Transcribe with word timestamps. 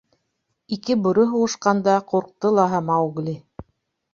Ике 0.77 0.95
бүре 1.03 1.25
һуғышҡанда 1.33 1.99
ҡурҡты 2.13 2.53
лаһа 2.61 2.81
Маугли. 2.89 3.37